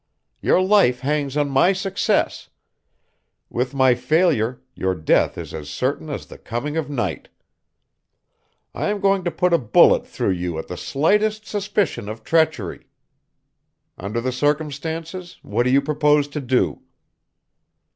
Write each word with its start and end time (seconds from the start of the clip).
Your 0.41 0.59
life 0.59 1.01
hangs 1.01 1.37
on 1.37 1.51
my 1.51 1.73
success; 1.73 2.49
with 3.51 3.75
my 3.75 3.93
failure 3.93 4.59
your 4.73 4.95
death 4.95 5.37
is 5.37 5.53
as 5.53 5.69
certain 5.69 6.09
as 6.09 6.25
the 6.25 6.39
coming 6.39 6.75
of 6.75 6.89
night. 6.89 7.29
I 8.73 8.87
am 8.87 8.99
going 8.99 9.23
to 9.25 9.29
put 9.29 9.53
a 9.53 9.59
bullet 9.59 10.07
through 10.07 10.31
you 10.31 10.57
at 10.57 10.67
the 10.69 10.75
slightest 10.75 11.45
suspicion 11.45 12.09
of 12.09 12.23
treachery. 12.23 12.87
Under 13.95 14.19
the 14.21 14.31
circumstances 14.31 15.37
what 15.43 15.65
do 15.65 15.69
you 15.69 15.83
propose 15.83 16.27
to 16.29 16.41
do?" 16.41 16.81